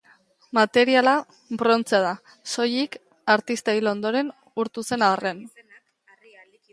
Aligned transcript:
Materiala 0.59 1.11
brontzea 1.61 1.99
da, 2.05 2.13
soilik 2.53 2.97
artista 3.35 3.75
hil 3.81 3.91
ondoren 3.93 4.31
urtu 4.65 4.85
zen 4.89 5.05
arren. 5.09 5.45